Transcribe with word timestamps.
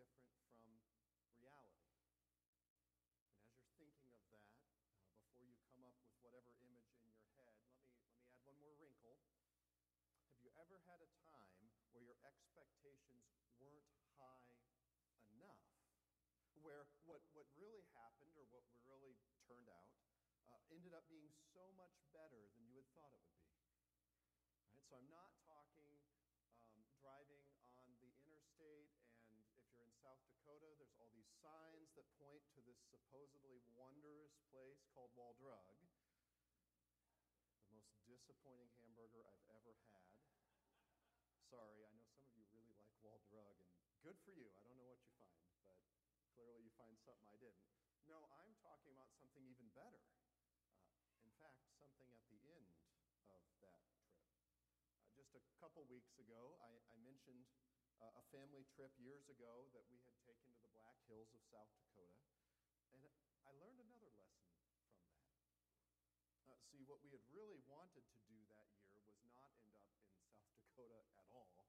different 0.00 0.40
from 0.56 0.72
reality. 1.36 1.92
And 2.96 3.44
as 3.52 3.68
you're 3.76 3.76
thinking 3.76 4.08
of 4.16 4.24
that, 4.32 4.56
uh, 4.96 5.12
before 5.20 5.44
you 5.44 5.60
come 5.68 5.84
up 5.84 5.96
with 6.00 6.16
whatever 6.24 6.56
image 6.64 6.88
in 6.96 7.04
your 7.04 7.20
head, 7.36 7.52
let 7.60 7.76
me, 7.76 7.92
let 8.00 8.08
me 8.08 8.24
add 8.24 8.40
one 8.48 8.56
more 8.64 8.72
wrinkle. 8.80 9.20
Have 10.32 10.40
you 10.40 10.52
ever 10.56 10.80
had 10.88 11.04
a 11.04 11.10
time 11.28 11.68
where 11.92 12.00
your 12.00 12.16
expectations 12.24 13.28
weren't 13.60 13.92
high 14.16 14.56
enough? 15.36 15.60
Where 16.64 16.88
what, 17.04 17.20
what 17.36 17.48
really 17.60 17.84
happened 17.92 18.32
or 18.40 18.48
what 18.48 18.64
really 18.88 19.16
turned 19.44 19.68
out 19.68 19.92
uh, 20.48 20.60
ended 20.72 20.96
up 20.96 21.04
being 21.12 21.32
so 21.52 21.68
much 21.76 21.92
better 22.16 22.48
than 22.56 22.64
you 22.68 22.80
had 22.80 22.88
thought 22.96 23.12
it 23.12 23.20
would 23.28 23.40
be? 23.44 23.60
Right? 24.72 24.84
So 24.88 24.96
I'm 24.96 25.08
not 25.12 25.30
talking 25.46 25.88
um, 26.68 26.82
driving 27.00 27.46
on 27.78 27.88
the 28.02 28.12
interstate, 28.26 28.90
and 29.24 29.34
if 29.56 29.66
you're 29.72 29.86
in 29.86 29.94
South 30.02 30.20
Dakota, 30.26 30.68
there's 30.76 30.94
all 30.98 31.10
these 31.14 31.29
signs 31.40 31.88
that 31.96 32.04
point 32.20 32.44
to 32.52 32.60
this 32.68 32.76
supposedly 32.92 33.64
wondrous 33.72 34.36
place 34.52 34.84
called 34.92 35.08
Wall 35.16 35.32
Drug. 35.40 35.72
The 37.64 37.72
most 37.72 37.96
disappointing 38.04 38.68
hamburger 38.84 39.24
I've 39.24 39.48
ever 39.56 39.72
had. 39.88 40.12
Sorry, 41.48 41.80
I 41.88 41.92
know 41.96 42.04
some 42.12 42.28
of 42.28 42.36
you 42.36 42.46
really 42.52 42.76
like 42.76 42.92
Wall 43.00 43.24
Drug, 43.32 43.56
and 43.56 43.72
good 44.04 44.20
for 44.20 44.36
you. 44.36 44.52
I 44.60 44.68
don't 44.68 44.76
know 44.76 44.86
what 44.86 45.00
you 45.00 45.16
find, 45.16 45.48
but 45.64 45.80
clearly 46.36 46.60
you 46.60 46.72
find 46.76 46.94
something 47.00 47.24
I 47.24 47.40
didn't. 47.40 47.64
No, 48.04 48.20
I'm 48.44 48.52
talking 48.60 48.92
about 48.92 49.10
something 49.16 49.42
even 49.48 49.72
better. 49.72 50.04
Uh, 51.00 51.24
in 51.24 51.32
fact, 51.40 51.64
something 51.80 52.08
at 52.12 52.22
the 52.28 52.52
end 52.52 52.68
of 53.16 53.24
that 53.32 53.48
uh, 53.64 53.80
just 55.16 55.32
a 55.34 55.42
couple 55.56 55.88
weeks 55.88 56.20
ago, 56.20 56.60
I, 56.60 56.70
I 56.92 56.96
mentioned 57.00 57.48
uh, 58.00 58.08
a 58.16 58.24
family 58.32 58.64
trip 58.72 58.90
years 58.96 59.28
ago 59.28 59.68
that 59.76 59.84
we 59.92 60.00
had 60.00 60.16
taken 60.24 60.48
to 60.56 60.60
the 60.64 60.72
Black 60.72 60.96
Hills 61.06 61.28
of 61.36 61.40
South 61.52 61.68
Dakota. 61.76 62.24
And 62.96 63.04
I 63.44 63.52
learned 63.60 63.80
another 63.80 64.08
lesson 64.16 64.48
from 64.56 64.72
that. 64.72 64.96
Uh, 66.48 66.56
see, 66.72 66.80
what 66.88 67.04
we 67.04 67.12
had 67.12 67.22
really 67.28 67.60
wanted 67.68 68.08
to 68.08 68.18
do 68.24 68.40
that 68.48 68.72
year 68.80 69.04
was 69.04 69.20
not 69.28 69.52
end 69.60 69.76
up 69.76 69.84
in 69.92 70.00
South 70.08 70.32
Dakota 70.64 71.00
at 71.20 71.28
all. 71.28 71.68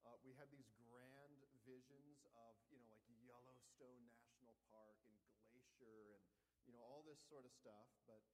Uh, 0.00 0.16
we 0.24 0.32
had 0.32 0.48
these 0.48 0.72
grand 0.80 1.44
visions 1.68 2.24
of, 2.32 2.56
you 2.72 2.80
know, 2.80 2.88
like 2.88 3.04
Yellowstone 3.20 4.08
National 4.08 4.56
Park 4.72 4.96
and 5.04 5.16
Glacier 5.52 6.16
and, 6.16 6.24
you 6.64 6.72
know, 6.72 6.80
all 6.80 7.04
this 7.04 7.20
sort 7.28 7.44
of 7.44 7.52
stuff. 7.52 7.90
But 8.08 8.24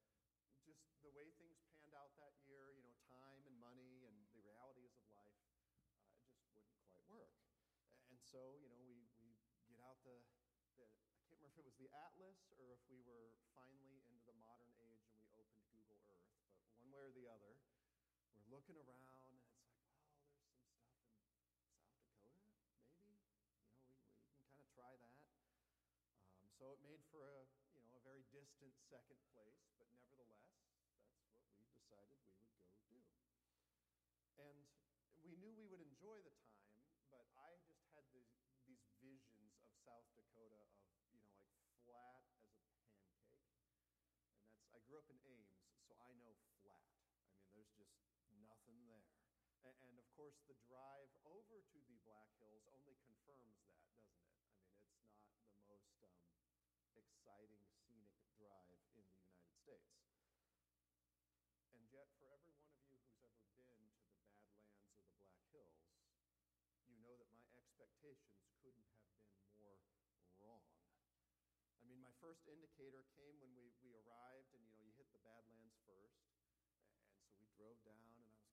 just 0.62 0.78
the 1.02 1.10
way 1.10 1.34
things 1.34 1.58
panned 1.74 1.96
out 1.96 2.14
that 2.22 2.38
year, 2.46 2.70
you 2.78 2.92
time 3.12 3.44
and 3.44 3.56
money 3.60 4.08
and 4.08 4.16
the 4.32 4.40
realities 4.40 4.96
of 4.96 5.04
life, 5.12 5.36
uh, 5.60 6.24
it 6.24 6.32
just 6.32 6.48
wouldn't 6.56 6.72
quite 6.88 7.04
work. 7.12 7.36
And 8.08 8.16
so, 8.32 8.56
you 8.64 8.72
know, 8.72 8.80
we, 8.80 8.96
we 9.20 9.36
get 9.68 9.84
out 9.84 10.00
the, 10.08 10.16
the, 10.80 10.88
I 10.88 11.20
can't 11.28 11.36
remember 11.36 11.52
if 11.52 11.60
it 11.60 11.66
was 11.68 11.76
the 11.76 11.92
Atlas 11.92 12.40
or 12.56 12.72
if 12.72 12.80
we 12.88 13.04
were 13.04 13.36
finally 13.52 14.00
into 14.08 14.24
the 14.24 14.36
modern 14.40 14.72
age 14.80 15.04
and 15.12 15.20
we 15.20 15.28
opened 15.36 15.68
Google 15.68 16.00
Earth, 16.08 16.24
but 16.32 16.48
one 16.80 16.88
way 16.88 17.04
or 17.04 17.12
the 17.12 17.28
other, 17.28 17.60
we're 18.32 18.48
looking 18.48 18.80
around 18.80 19.20
and 19.28 19.36
it's 19.36 19.52
like, 19.52 19.68
well, 19.76 19.92
there's 19.92 20.16
some 20.16 20.48
stuff 20.48 20.80
in 20.80 21.12
South 21.12 21.28
Dakota, 21.44 21.76
maybe. 22.24 22.56
You 22.96 23.04
know, 23.04 23.04
we, 23.04 23.20
we 24.16 24.32
can 24.32 24.40
kind 24.48 24.60
of 24.64 24.68
try 24.72 24.92
that. 24.96 25.20
Um, 26.32 26.48
so 26.56 26.72
it 26.72 26.80
made 26.80 27.04
for 27.12 27.20
a, 27.24 27.44
you 27.76 27.84
know, 27.84 27.92
a 28.00 28.02
very 28.04 28.24
distant 28.32 28.72
second 28.88 29.20
place, 29.36 29.60
but 29.76 29.88
nevertheless, 29.92 30.48
that's 30.56 31.36
what 31.44 31.52
we 31.60 31.68
decided 31.68 32.16
we 32.32 32.48
would 32.48 32.64
go 32.64 32.80
do. 32.88 32.96
And 34.40 34.56
we 35.22 35.32
knew 35.38 35.52
we 35.54 35.68
would 35.70 35.80
enjoy 35.80 36.20
the 36.24 36.34
time, 36.42 36.74
but 37.12 37.24
I 37.38 37.56
just 37.64 37.80
had 37.94 38.04
these, 38.12 38.28
these 38.66 38.82
visions 39.00 39.54
of 39.62 39.70
South 39.86 40.08
Dakota 40.18 40.58
of, 40.58 40.92
you 41.08 41.20
know, 41.22 41.32
like 41.46 41.62
flat 41.86 42.20
as 42.26 42.42
a 42.42 42.50
pancake. 42.58 43.46
And 43.62 43.80
that's, 43.86 43.88
I 44.74 44.81
grew 44.92 45.00
up 45.00 45.08
in 45.08 45.24
Ames, 45.24 45.56
so 45.88 45.96
I 46.04 46.12
know 46.20 46.36
flat. 46.60 46.92
I 47.32 47.40
mean, 47.40 47.56
there's 47.56 47.72
just 47.80 47.96
nothing 48.44 48.76
there. 48.84 49.08
And, 49.64 49.72
and 49.88 49.96
of 49.96 50.04
course, 50.12 50.36
the 50.44 50.52
drive 50.68 51.08
over 51.24 51.64
to 51.64 51.78
the 51.88 51.96
Black 52.04 52.28
Hills 52.36 52.68
only 52.68 53.00
confirms 53.00 53.56
that, 53.64 53.80
doesn't 53.88 54.20
it? 54.20 54.36
I 54.36 54.44
mean, 54.44 55.16
it's 55.16 55.32
not 55.32 55.48
the 55.48 55.64
most 55.64 55.96
um, 56.04 56.28
exciting, 56.92 57.64
scenic 57.72 58.12
drive 58.36 58.84
in 58.92 59.00
the 59.00 59.08
United 59.08 59.48
States. 59.64 59.96
And 61.72 61.88
yet, 61.88 62.12
for 62.20 62.28
every 62.28 62.52
one 62.52 62.68
of 62.68 62.84
you 62.84 62.92
who's 63.00 63.16
ever 63.24 63.40
been 63.48 63.64
to 63.64 63.64
the 63.64 63.64
Badlands 63.72 64.76
or 64.76 64.92
the 64.92 65.08
Black 65.16 65.40
Hills, 65.56 65.88
you 66.84 67.00
know 67.00 67.16
that 67.16 67.32
my 67.32 67.48
expectations 67.56 68.44
couldn't 68.60 68.84
have 68.92 69.08
been 69.08 69.40
more 69.56 69.80
wrong. 70.36 70.68
I 71.82 71.90
mean, 71.90 71.98
my 71.98 72.14
first 72.22 72.46
indicator 72.46 73.02
came 73.18 73.34
when 73.42 73.50
we, 73.58 73.74
we 73.82 73.90
arrived, 73.98 74.54
and 74.54 74.62
you 74.62 74.70
know, 74.78 74.86
you 74.86 74.94
hit 74.94 75.10
the 75.10 75.18
Badlands 75.26 75.74
first. 75.82 76.14
And 76.22 77.18
so 77.26 77.34
we 77.42 77.50
drove 77.58 77.82
down, 77.82 78.06
and 78.14 78.22
I 78.22 78.30
was 78.30 78.46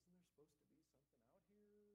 kind 0.00 0.16
of 0.16 0.24
like, 0.24 0.32
isn't 0.40 0.64
there 0.64 0.72
supposed 0.72 1.04
to 1.04 1.12
be 1.12 1.20
something 1.20 1.44
out 1.52 1.68
here? 1.68 1.92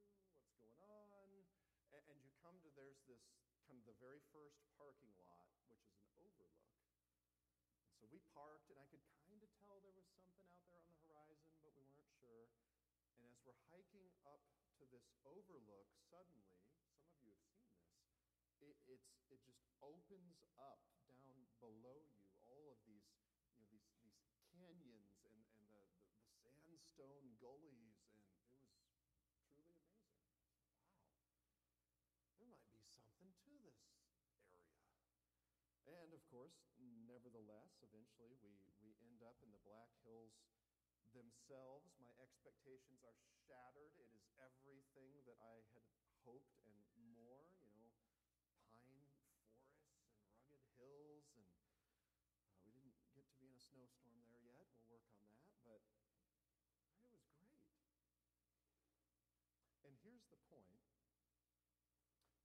What's 0.62 0.78
going 0.78 1.10
on? 1.10 1.34
And 1.34 2.22
you 2.22 2.30
come 2.38 2.62
to, 2.62 2.70
there's 2.78 2.95
this 3.06 3.22
kind 3.66 3.78
of 3.78 3.86
the 3.86 3.98
very 4.02 4.22
first 4.34 4.58
parking 4.78 5.14
lot, 5.22 5.46
which 5.70 5.82
is 5.86 5.98
an 6.02 6.10
overlook. 6.18 6.74
And 7.86 7.94
so 7.98 8.10
we 8.10 8.22
parked, 8.34 8.70
and 8.74 8.82
I 8.82 8.86
could 8.90 9.02
kind 9.26 9.42
of 9.42 9.50
tell 9.66 9.78
there 9.82 9.94
was 9.94 10.10
something 10.18 10.46
out 10.50 10.66
there 10.70 10.82
on 10.82 10.90
the 10.90 10.98
horizon, 11.06 11.54
but 11.62 11.74
we 11.78 11.86
weren't 11.86 12.10
sure. 12.18 12.50
And 13.18 13.26
as 13.30 13.38
we're 13.46 13.58
hiking 13.70 14.10
up 14.26 14.42
to 14.82 14.84
this 14.90 15.06
overlook, 15.26 15.90
suddenly, 16.10 16.50
some 16.58 16.74
of 16.74 16.82
you 16.82 16.90
have 16.90 17.06
seen 17.22 17.38
this, 17.46 18.02
it, 18.62 18.78
it's, 18.90 19.10
it 19.30 19.40
just 19.46 19.62
opens 19.82 20.42
up 20.58 20.82
down 21.06 21.46
below 21.62 22.02
you, 22.10 22.26
all 22.50 22.74
of 22.74 22.80
these, 22.90 23.06
you 23.54 23.62
know, 23.62 23.70
these, 23.70 23.86
these 24.02 24.18
canyons 24.50 25.14
and, 25.26 25.38
and 25.56 25.66
the, 25.70 25.86
the, 26.42 26.50
the 26.70 26.78
sandstone 26.98 27.38
gullies, 27.38 28.02
and 28.10 28.18
it 28.18 28.30
was 28.34 29.30
truly 29.54 29.78
amazing 29.78 30.26
there 32.38 32.48
might 32.52 32.68
be 32.70 32.78
something 32.94 33.32
to 33.42 33.54
this 33.64 33.80
area. 33.90 34.20
And 35.88 36.12
of 36.14 36.25
course, 36.36 36.60
nevertheless, 37.08 37.80
eventually 37.80 38.36
we, 38.44 38.60
we 38.84 38.92
end 39.08 39.24
up 39.24 39.40
in 39.40 39.56
the 39.56 39.64
Black 39.64 39.88
Hills 40.04 40.36
themselves. 41.16 41.96
My 42.04 42.12
expectations 42.20 43.00
are 43.08 43.16
shattered. 43.48 43.96
It 43.96 44.12
is 44.12 44.28
everything 44.36 45.24
that 45.32 45.40
I 45.40 45.64
had 45.72 45.88
hoped 46.28 46.60
and 46.68 46.76
more, 47.16 47.48
you 47.64 47.72
know, 47.80 47.88
pine 48.68 49.08
forests 49.24 49.32
and 49.32 50.28
rugged 50.36 50.60
hills. 50.76 51.24
And 51.40 51.48
uh, 51.72 52.52
we 52.68 52.76
didn't 52.76 53.00
get 53.16 53.24
to 53.32 53.36
be 53.40 53.48
in 53.48 53.56
a 53.56 53.64
snowstorm 53.64 54.20
there 54.28 54.44
yet. 54.44 54.68
We'll 54.92 54.92
work 54.92 55.08
on 55.16 55.24
that. 55.32 55.48
But 55.64 55.80
it 57.08 57.16
was 57.16 57.24
great. 57.32 57.64
And 59.88 59.96
here's 60.04 60.28
the 60.28 60.42
point 60.52 60.84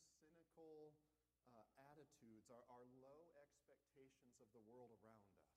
uh, 0.61 1.65
attitudes, 1.91 2.49
our, 2.53 2.63
our 2.69 2.85
low 3.01 3.21
expectations 3.39 4.37
of 4.41 4.49
the 4.53 4.63
world 4.69 4.91
around 5.01 5.25
us. 5.33 5.49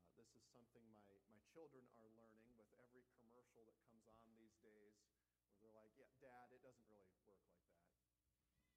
Uh, 0.00 0.08
this 0.16 0.30
is 0.34 0.44
something 0.52 0.84
my, 0.92 1.04
my 1.28 1.40
children 1.52 1.84
are 1.98 2.08
learning 2.16 2.48
with 2.56 2.68
every 2.80 3.04
commercial 3.20 3.62
that 3.68 3.78
comes 3.86 4.04
on 4.08 4.24
these 4.38 4.56
days, 4.64 4.96
where 5.52 5.60
they're 5.62 5.76
like, 5.76 5.92
Yeah, 5.98 6.12
Dad, 6.22 6.48
it 6.54 6.62
doesn't 6.64 6.88
really 6.90 7.12
work 7.26 7.40
like 7.48 7.64
that. 7.68 7.84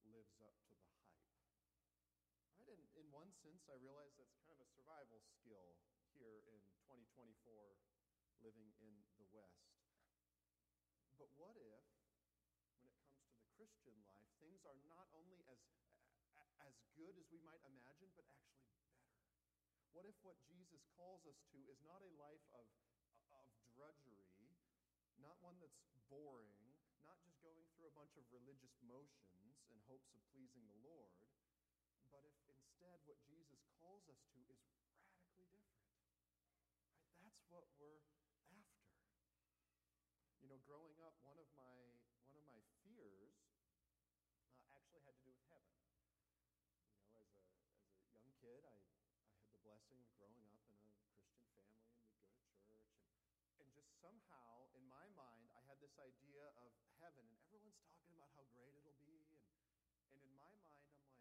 lives 0.09 0.41
up 0.41 0.57
to 0.57 0.73
the 0.73 0.89
hype. 0.89 1.37
Right? 2.57 2.73
And 2.73 2.81
in 2.97 3.05
one 3.13 3.29
sense, 3.45 3.69
I 3.69 3.77
realize 3.77 4.17
that's 4.17 4.33
kind 4.41 4.49
of 4.49 4.65
a 4.65 4.69
survival 4.73 5.21
skill 5.21 5.77
here 6.17 6.41
in 6.49 6.65
2024 6.89 7.77
living 8.41 8.73
in 8.81 9.05
the 9.21 9.29
West. 9.29 9.69
But 11.21 11.29
what 11.37 11.53
if, 11.61 11.85
when 12.81 12.89
it 12.89 13.05
comes 13.05 13.37
to 13.53 13.58
the 13.58 13.58
Christian 13.69 14.01
life, 14.09 14.25
things 14.41 14.65
are 14.65 14.81
not 14.89 15.05
only 15.13 15.45
as, 15.45 15.61
as 16.65 16.73
good 16.97 17.13
as 17.21 17.29
we 17.29 17.37
might 17.45 17.61
imagine, 17.69 18.09
but 18.17 18.25
actually 18.25 18.65
better? 18.65 18.97
What 19.93 20.09
if 20.09 20.17
what 20.25 20.41
Jesus 20.49 20.81
calls 20.97 21.21
us 21.29 21.37
to 21.53 21.57
is 21.69 21.77
not 21.85 22.01
a 22.01 22.11
life 22.17 22.41
of, 22.57 22.65
of 23.37 23.45
drudgery, 23.77 24.25
not 25.21 25.37
one 25.45 25.61
that's 25.61 25.85
boring, 26.09 26.73
not 27.05 27.21
just 27.21 27.37
going 27.45 27.61
through 27.77 27.93
a 27.93 27.93
bunch 27.93 28.17
of 28.17 28.25
religious 28.33 28.73
motions 28.81 29.61
in 29.69 29.77
hopes 29.85 30.09
of 30.17 30.21
pleasing 30.33 30.65
the 30.65 30.81
Lord, 30.81 31.13
but 32.09 32.25
if 32.25 32.33
instead 32.49 32.97
what 33.05 33.21
Jesus 33.29 33.61
calls 33.77 34.01
us 34.09 34.17
to 34.33 34.41
is 34.49 34.57
radically 34.65 35.29
different. 35.37 35.77
Right? 36.57 37.21
That's 37.21 37.45
what 37.53 37.69
we're 37.77 38.01
after. 38.17 38.49
You 40.41 40.49
know, 40.49 40.57
growing 40.65 40.97
up, 41.05 41.13
one 41.21 41.37
of 41.37 41.45
my, 41.53 41.77
one 42.33 42.41
of 42.41 42.47
my 42.49 42.57
fears 42.81 43.37
uh, 44.09 44.73
actually 44.73 45.05
had 45.05 45.13
to 45.13 45.21
do 45.21 45.29
with 45.29 45.45
heaven. 45.53 45.77
You 45.77 47.13
know, 47.13 47.21
as 47.21 47.29
a, 47.37 47.45
as 47.85 48.01
a 48.01 48.09
young 48.17 48.33
kid, 48.41 48.65
I, 48.65 48.73
I 48.73 49.29
had 49.37 49.53
the 49.53 49.61
blessing 49.79 50.03
of 50.03 50.11
growing 50.19 50.35
up 50.43 50.51
in 50.51 50.59
a 50.59 50.59
Christian 50.67 50.91
family 50.99 51.23
and 51.23 51.39
we'd 51.39 51.55
go 51.55 51.63
to 51.63 51.79
church. 51.87 52.11
And, 52.67 52.83
and 53.63 53.67
just 53.71 53.87
somehow, 54.03 54.67
in 54.75 54.83
my 54.91 55.07
mind, 55.15 55.47
I 55.55 55.63
had 55.71 55.79
this 55.79 55.95
idea 55.95 56.51
of 56.59 56.75
heaven, 56.99 57.23
and 57.23 57.39
everyone's 57.47 57.79
talking 57.87 58.11
about 58.11 58.27
how 58.35 58.43
great 58.51 58.75
it'll 58.75 58.99
be. 58.99 59.23
And, 59.31 59.39
and 60.11 60.19
in 60.19 60.35
my 60.35 60.51
mind, 60.59 60.83
I'm 60.83 60.99
like, 60.99 61.15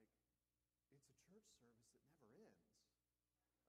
it's 0.90 0.90
a 0.90 0.90
church 0.90 1.06
service 1.31 1.55
that 2.02 2.10
never 2.19 2.50
ends. 2.50 2.66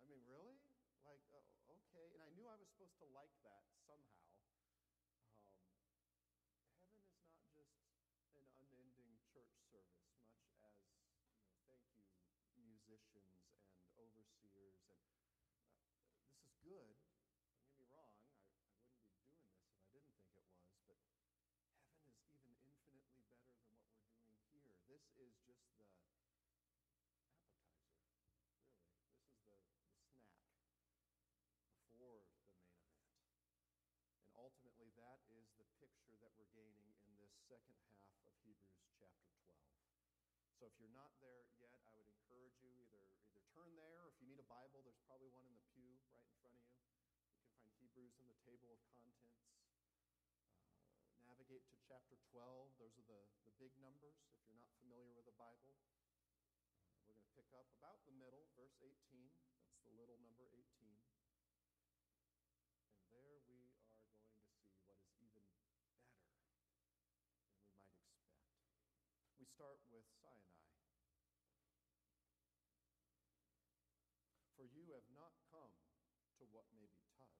I 0.01 0.09
mean, 0.09 0.25
really? 0.25 0.57
Like, 1.05 1.21
uh, 1.37 1.45
okay. 1.69 2.09
And 2.17 2.25
I 2.25 2.33
knew 2.33 2.49
I 2.49 2.57
was 2.57 2.65
supposed 2.73 2.97
to 3.05 3.07
like 3.13 3.33
that 3.45 3.69
somehow. 3.85 4.33
Um, 5.69 6.01
heaven 7.45 7.61
is 7.61 7.69
not 7.77 8.25
just 8.33 8.33
an 8.33 8.49
unending 8.57 9.21
church 9.29 9.53
service, 9.69 10.17
much 10.57 10.81
as, 10.89 11.13
you 11.93 12.01
know, 12.01 12.09
thank 12.25 12.57
you, 12.57 12.68
musicians 12.87 13.59
and 13.67 13.83
overseers. 13.99 14.79
And 14.87 15.03
uh, 15.35 16.15
this 16.31 16.39
is 16.45 16.55
good. 16.63 16.95
Don't 17.49 17.59
get 17.65 17.75
me 17.75 17.87
wrong. 17.91 18.15
I, 18.39 19.65
I 19.75 19.83
wouldn't 19.91 20.15
be 20.15 20.31
doing 20.31 20.47
this 20.47 20.47
if 20.47 20.71
I 20.71 20.79
didn't 20.87 21.11
think 21.11 21.27
it 21.27 21.43
was. 21.43 21.59
But 21.67 21.83
heaven 21.83 22.15
is 22.23 22.39
even 22.47 22.73
infinitely 22.87 23.27
better 23.35 23.59
than 23.59 23.83
what 23.83 23.99
we're 23.99 24.15
doing 24.15 24.47
here. 24.55 24.79
This 24.87 25.03
is 25.19 25.35
just 25.43 25.63
the 25.75 25.83
appetizer, 25.91 26.63
really. 26.63 27.43
This 28.15 28.47
is 28.47 29.41
the, 29.49 29.59
the 30.15 30.23
snack 30.39 30.79
before 31.75 32.23
the 32.23 32.39
main 32.39 33.11
event. 33.11 33.49
And 34.15 34.31
ultimately, 34.39 34.95
that 34.95 35.19
is 35.31 35.51
the 35.59 35.67
picture 35.83 36.15
that 36.23 36.31
we're 36.39 36.51
gaining 36.55 36.95
in 37.03 37.11
this 37.19 37.33
second 37.51 37.75
half 37.91 38.15
of 38.23 38.31
Hebrews 38.43 38.87
chapter 38.95 39.27
12. 39.43 39.78
So 40.59 40.67
if 40.67 40.75
you're 40.75 40.91
not 40.91 41.15
there 41.23 41.47
yet, 41.55 41.79
I 41.87 41.95
would 41.95 42.03
encourage 42.03 42.59
you 42.59 42.67
either, 42.83 42.99
either 43.23 43.39
turn 43.55 43.79
there, 43.79 44.03
or 44.03 44.11
if 44.11 44.19
you 44.19 44.27
need 44.27 44.43
a 44.43 44.51
Bible, 44.51 44.83
there's 44.83 44.99
probably 45.07 45.31
one 45.31 45.47
in 45.47 45.55
the 45.55 45.63
pew 45.71 45.95
right 46.11 46.19
in 46.27 46.35
front 46.43 46.59
of 46.59 46.67
you. 46.67 46.83
You 46.83 47.39
can 47.39 47.47
find 47.55 47.71
Hebrews 47.79 48.19
in 48.19 48.27
the 48.27 48.35
table 48.43 48.75
of 48.75 48.83
contents. 48.91 49.39
Uh, 50.99 51.15
navigate 51.23 51.63
to 51.71 51.79
chapter 51.87 52.19
12. 52.35 52.75
Those 52.75 52.91
are 52.99 53.07
the, 53.07 53.23
the 53.47 53.55
big 53.55 53.71
numbers 53.79 54.19
if 54.35 54.35
you're 54.43 54.59
not 54.59 54.67
familiar 54.83 55.15
with 55.15 55.31
the 55.31 55.37
Bible. 55.39 55.79
Uh, 56.75 56.91
we're 57.07 57.15
going 57.15 57.23
to 57.23 57.35
pick 57.39 57.47
up 57.55 57.71
about 57.79 58.03
the 58.03 58.11
middle, 58.19 58.43
verse 58.59 58.75
18. 58.83 58.91
That's 59.63 59.79
the 59.87 59.95
little 59.95 60.19
number 60.19 60.43
18. 60.51 60.59
And 62.99 63.07
there 63.15 63.23
we 63.23 63.31
are 63.31 63.47
going 63.47 63.63
to 63.63 63.71
see 63.79 64.11
what 64.11 64.27
is 64.27 64.27
even 64.43 64.67
better 64.83 64.99
than 65.07 65.15
we 65.23 65.31
might 65.31 65.47
expect. 65.55 66.19
We 69.39 69.47
start 69.47 69.79
with 69.87 70.03
Sinai. 70.19 70.59
For 74.59 74.67
you 74.67 74.91
have 74.91 75.07
not 75.15 75.31
come 75.47 75.71
to 76.35 76.43
what 76.51 76.67
may 76.75 76.91
be 76.91 77.07
touched 77.15 77.39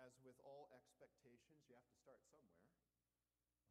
as 0.11 0.19
with 0.27 0.39
all 0.43 0.67
expectations, 0.75 1.63
you 1.67 1.75
have 1.79 1.87
to 1.87 1.97
start 2.03 2.19
somewhere. 2.27 2.67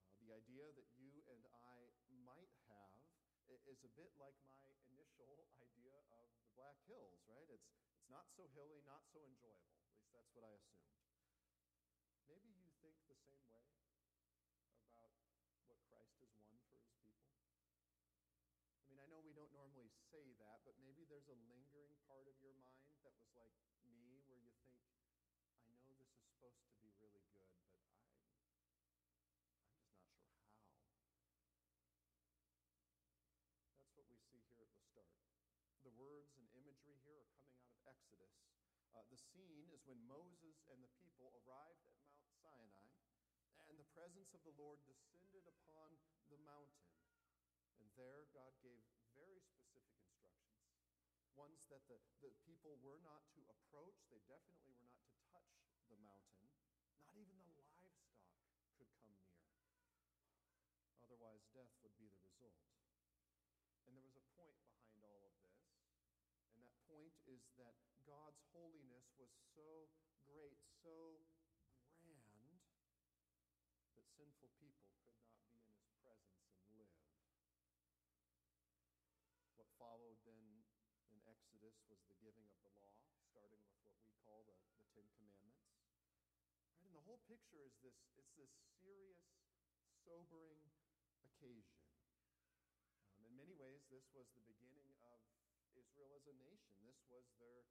Uh, 0.09 0.17
the 0.25 0.33
idea 0.33 0.73
that 0.73 0.89
you 0.97 1.21
and 1.29 1.45
I 1.53 1.93
might 2.25 2.53
have 2.65 2.97
is 3.69 3.83
a 3.85 3.93
bit 3.99 4.15
like 4.17 4.39
my 4.49 4.73
initial 4.89 5.45
idea 5.69 6.01
of 6.17 6.25
the 6.41 6.49
Black 6.57 6.79
Hills, 6.89 7.21
right? 7.29 7.49
It's, 7.51 7.69
it's 7.99 8.09
not 8.09 8.31
so 8.33 8.49
hilly, 8.57 8.81
not 8.87 9.05
so 9.11 9.21
enjoyable. 9.27 9.77
At 9.85 9.93
least 9.93 10.15
that's 10.17 10.33
what 10.33 10.47
I 10.47 10.55
assumed. 10.57 10.97
Maybe 12.31 12.47
you 12.57 12.71
think 12.79 12.95
the 13.11 13.19
same 13.19 13.43
way 13.51 13.67
about 13.83 14.47
what 14.95 15.19
Christ 15.27 15.27
has 15.67 15.83
won 15.91 16.07
for 16.15 16.31
his 16.31 16.39
people. 16.47 16.79
I 18.81 18.95
mean, 18.95 19.03
I 19.03 19.11
know 19.11 19.19
we 19.19 19.35
don't 19.35 19.51
normally 19.51 19.91
say 20.15 20.31
that, 20.39 20.63
but 20.63 20.79
maybe 20.79 21.05
there's 21.11 21.27
a 21.27 21.39
lingering 21.51 21.91
part 22.07 22.31
of 22.31 22.39
your 22.39 22.55
mind 22.63 23.03
that 23.03 23.19
was 23.19 23.35
like 23.35 23.51
me, 23.91 24.23
where 24.31 24.39
you 24.39 24.55
think, 24.63 24.79
I 25.67 25.75
know 25.75 25.91
this 25.99 26.15
is 26.15 26.30
supposed 26.41 26.65
to 26.65 26.73
be 26.81 26.89
really 26.97 27.21
good, 27.29 27.53
but 27.53 27.69
I, 27.69 27.85
I'm 27.85 28.01
just 28.01 28.33
not 28.33 28.65
sure 28.65 28.81
how. 28.81 29.05
That's 33.77 33.93
what 33.93 34.09
we 34.09 34.17
see 34.25 34.41
here 34.49 34.65
at 34.65 34.73
the 34.73 34.81
start. 34.89 35.21
The 35.85 35.93
words 36.01 36.33
and 36.41 36.49
imagery 36.57 36.97
here 37.05 37.21
are 37.21 37.29
coming 37.37 37.61
out 37.61 37.77
of 37.77 37.85
Exodus. 37.85 38.33
Uh, 38.97 39.05
the 39.13 39.21
scene 39.21 39.69
is 39.69 39.85
when 39.85 40.01
Moses 40.09 40.65
and 40.73 40.81
the 40.81 40.89
people 41.05 41.29
arrived 41.45 41.85
at 41.85 42.01
Mount 42.09 42.25
Sinai, 42.41 42.89
and 43.69 43.77
the 43.77 43.85
presence 43.93 44.33
of 44.33 44.41
the 44.49 44.57
Lord 44.57 44.81
descended 44.89 45.45
upon 45.45 45.93
the 46.33 46.41
mountain. 46.41 46.89
And 47.77 47.85
there, 48.01 48.25
God 48.33 48.57
gave 48.65 48.81
very 49.13 49.45
specific 49.45 49.93
instructions. 50.09 50.57
Ones 51.37 51.61
that 51.69 51.85
the, 51.93 52.01
the 52.25 52.33
people 52.49 52.81
were 52.81 52.97
not 53.05 53.29
to 53.37 53.45
approach, 53.45 54.09
they 54.09 54.25
definitely 54.25 54.73
were 54.81 54.89
not 54.97 55.05
to 55.13 55.21
touch 55.29 55.53
the 55.93 56.00
mountain. 56.11 56.51
Not 57.07 57.15
even 57.15 57.39
the 57.39 57.47
livestock 57.47 57.95
could 58.75 58.91
come 58.99 59.15
near. 59.15 59.47
Otherwise, 61.07 61.47
death 61.55 61.71
would 61.87 61.95
be 61.99 62.11
the 62.11 62.23
result. 62.27 62.59
And 63.87 63.95
there 63.95 64.07
was 64.07 64.19
a 64.19 64.27
point 64.35 64.59
behind 64.67 65.07
all 65.07 65.23
of 65.23 65.35
this. 65.47 65.63
And 66.55 66.63
that 66.67 66.75
point 66.91 67.15
is 67.31 67.47
that 67.59 67.79
God's 68.07 68.43
holiness 68.51 69.07
was 69.15 69.31
so 69.55 69.87
great, 70.27 70.59
so 70.83 71.23
grand, 72.03 72.59
that 73.95 74.07
sinful 74.19 74.51
people 74.59 74.91
could 74.99 75.15
not 75.23 75.39
be 75.51 75.63
in 75.63 75.75
his 75.79 75.95
presence 76.03 76.43
and 76.59 76.71
live. 76.75 76.95
What 79.55 79.71
followed 79.79 80.19
then 80.27 80.67
in 81.11 81.19
Exodus 81.27 81.83
was 81.91 82.01
the 82.07 82.19
giving 82.23 82.47
of 82.51 82.59
the 82.63 82.73
law, 82.75 82.95
starting 83.31 83.63
with 83.67 83.79
what 83.87 83.99
we 84.03 84.15
call 84.25 84.47
the, 84.47 84.57
the 84.79 84.87
Ten 84.95 85.07
Commandments. 85.15 85.70
The 87.01 87.09
whole 87.09 87.25
picture 87.33 87.65
is 87.65 87.73
this 87.81 87.97
it's 88.21 88.29
this 88.37 88.53
serious, 88.85 89.17
sobering 90.05 90.61
occasion. 91.25 91.81
Um, 93.17 93.25
in 93.25 93.33
many 93.41 93.57
ways, 93.57 93.81
this 93.89 94.05
was 94.13 94.29
the 94.37 94.45
beginning 94.45 94.93
of 95.01 95.17
Israel 95.81 96.13
as 96.13 96.29
a 96.29 96.37
nation. 96.45 96.77
This 96.85 97.01
was 97.09 97.25
their, 97.41 97.65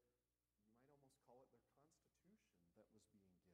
you 0.65 0.81
might 0.81 0.89
almost 0.89 1.21
call 1.29 1.45
it 1.45 1.53
their 1.53 1.62
constitution 1.77 2.41
that 2.74 2.89
was 2.89 3.05
being 3.13 3.29
given. 3.38 3.53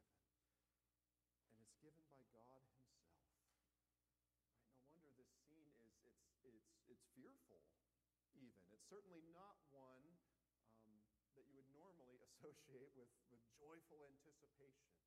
And 1.52 1.60
it's 1.60 1.76
given 1.84 2.08
by 2.08 2.24
God 2.32 2.64
Himself. 2.72 3.12
Right? 3.76 4.72
No 4.80 4.80
wonder 4.80 5.12
this 5.12 5.28
scene 5.44 5.76
is 5.76 6.00
it's 6.08 6.24
it's 6.40 6.72
it's 6.88 7.04
fearful 7.20 7.68
even. 8.32 8.64
It's 8.72 8.88
certainly 8.88 9.28
not 9.28 9.60
one 9.76 10.08
um, 10.72 11.04
that 11.36 11.44
you 11.52 11.60
would 11.60 11.68
normally 11.76 12.24
associate 12.32 12.96
with, 12.96 13.12
with 13.28 13.44
joyful 13.60 14.08
anticipation. 14.08 15.05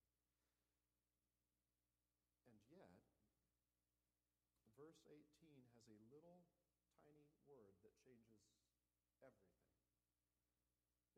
changes 8.09 8.49
everything. 9.21 9.69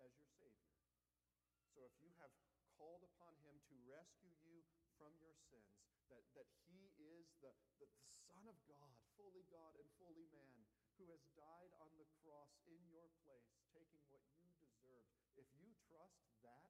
as 0.00 0.16
your 0.16 0.28
Savior, 0.40 0.72
so 1.76 1.84
if 1.84 1.94
you 2.00 2.08
have 2.20 2.32
called 2.80 3.04
upon 3.04 3.36
Him 3.44 3.60
to 3.68 3.74
rescue 3.84 4.32
you 4.44 4.64
from 4.96 5.12
your 5.20 5.36
sins, 5.52 5.76
that, 6.08 6.24
that 6.32 6.48
He 6.68 6.92
is 6.96 7.28
the, 7.44 7.52
the, 7.80 7.88
the 8.08 8.12
Son 8.24 8.44
of 8.48 8.56
God, 8.64 8.96
fully 9.20 9.44
God 9.52 9.76
and 9.76 9.88
fully 10.00 10.24
man, 10.32 10.64
who 10.96 11.08
has 11.12 11.20
died 11.36 11.72
on 11.80 11.92
the 11.96 12.08
cross 12.20 12.52
in 12.68 12.80
your 12.88 13.08
place, 13.24 13.56
taking 13.72 14.04
what 14.12 14.24
you 14.40 14.52
deserved. 14.60 15.08
If 15.36 15.48
you 15.56 15.72
trust 15.88 16.24
that 16.44 16.68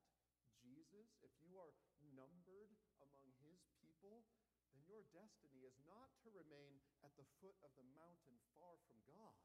Jesus, 0.62 1.10
if 1.22 1.34
you 1.42 1.58
are 1.58 1.74
numbered 2.14 2.70
among 3.02 3.30
His 3.42 3.62
people, 3.78 4.26
then 4.70 4.82
your 4.86 5.02
destiny 5.10 5.66
is 5.66 5.74
not 5.86 6.10
to 6.22 6.30
remain 6.30 6.78
at 7.02 7.14
the 7.18 7.26
foot 7.42 7.58
of 7.66 7.74
the 7.74 7.86
mountain 7.94 8.38
far 8.58 8.78
from 8.86 8.98
God, 9.06 9.38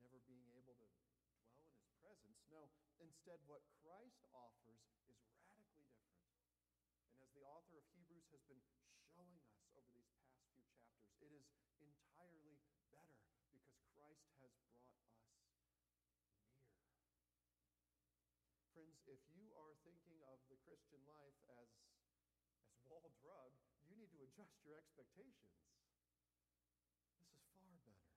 never 0.00 0.20
being 0.24 0.48
able 0.56 0.76
to 0.76 0.88
dwell 0.96 1.28
in 1.68 1.76
his 1.84 2.03
presence. 2.14 2.46
No, 2.50 2.70
instead, 3.02 3.42
what 3.50 3.62
Christ 3.82 4.22
offers 4.30 4.82
is 5.10 5.18
radically 5.34 5.90
different. 5.90 6.30
And 7.10 7.18
as 7.18 7.30
the 7.34 7.42
author 7.46 7.78
of 7.78 7.86
Hebrews 7.94 8.30
has 8.30 8.42
been 8.46 8.62
showing 9.14 9.34
us 9.42 9.58
over 9.74 9.86
these 9.90 10.06
past 10.18 10.38
few 10.54 10.62
chapters, 10.62 11.10
it 11.24 11.30
is 11.34 11.46
entirely 11.80 12.58
better 12.90 13.26
because 13.50 13.78
Christ 13.94 14.28
has 14.42 14.54
brought 14.70 14.90
us 14.94 15.06
near. 15.10 15.34
Friends, 18.74 18.98
if 19.06 19.22
you 19.34 19.50
are 19.54 19.74
thinking 19.86 20.18
of 20.26 20.38
the 20.50 20.58
Christian 20.66 21.02
life 21.06 21.38
as 21.58 21.70
as 21.86 22.74
wall 22.90 23.10
drug, 23.22 23.50
you 23.88 23.96
need 23.96 24.10
to 24.12 24.20
adjust 24.26 24.58
your 24.66 24.76
expectations. 24.76 25.54
This 27.18 27.30
is 27.30 27.46
far 27.54 27.70
better. 27.86 28.10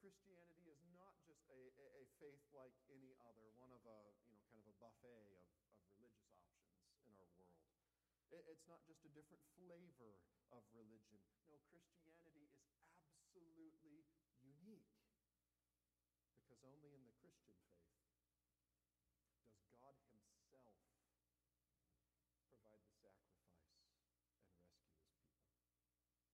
Christianity 0.00 0.68
is 0.68 0.80
not 0.92 1.16
just 1.24 1.44
a, 1.48 1.60
a, 1.80 1.86
a, 2.00 2.04
faith 2.20 2.44
like 2.52 2.72
any 2.92 3.16
other, 3.24 3.48
one 3.56 3.72
of 3.72 3.80
a, 3.84 4.00
you 4.24 4.32
know, 4.32 4.40
kind 4.48 4.60
of 4.60 4.64
a 4.64 4.72
buffet 4.84 5.32
of, 5.32 5.48
of 5.80 5.88
religious 5.96 6.36
options 6.44 6.92
in 7.08 7.16
our 7.16 7.32
world. 7.32 7.72
It, 8.28 8.44
it's 8.52 8.68
not 8.68 8.84
just 8.84 9.00
a 9.08 9.12
different 9.16 9.40
flavor 9.56 10.20
of 10.52 10.60
religion. 10.76 11.24
No, 11.48 11.56
Christianity 11.72 12.44
is 12.44 12.52
absolutely 13.08 14.04
unique 14.44 14.92
because 16.36 16.60
only 16.68 16.92
in 16.92 17.00
the 17.08 17.16
Christian 17.16 17.56
faith 17.64 17.96
does 19.56 19.72
God 19.80 19.96
Himself 20.04 20.44
provide 20.52 20.84
the 22.44 22.52
sacrifice 22.52 22.52
and 22.52 22.60
rescue 22.68 23.08
his 23.08 23.24
people. 25.80 26.28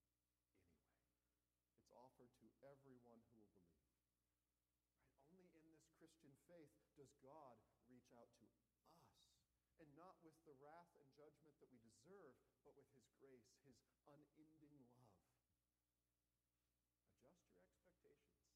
It's 1.77 1.93
offered 1.93 2.33
to 2.41 2.52
everyone 2.63 3.21
who 3.35 3.43
will 3.43 3.59
believe. 3.59 4.07
Right? 4.23 4.87
Only 5.27 5.51
in 5.55 5.67
this 5.67 5.87
Christian 5.99 6.35
faith 6.47 6.73
does 6.95 7.11
God 7.23 7.59
reach 7.91 8.11
out 8.15 8.31
to 8.39 8.47
us. 8.47 8.71
And 9.83 9.91
not 9.99 10.15
with 10.23 10.39
the 10.47 10.55
wrath 10.63 10.95
and 10.95 11.09
judgment 11.19 11.59
that 11.59 11.71
we 11.75 11.83
deserve, 11.83 12.39
but 12.63 12.79
with 12.79 12.87
his 12.95 13.11
grace, 13.19 13.51
his 13.67 13.79
unending 14.07 14.79
love 14.95 15.19
adjust 17.03 17.43
your 17.51 18.15
expectations. 18.15 18.47